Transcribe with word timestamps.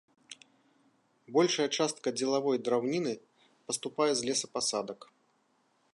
Большая 1.35 1.67
частка 1.83 2.07
дзелавой 2.17 2.57
драўніны 2.69 3.13
паступае 3.69 4.11
з 4.23 4.29
лесапасадак. 4.31 4.99